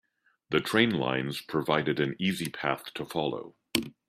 [0.49, 3.53] The train lines provided an easy path to follow.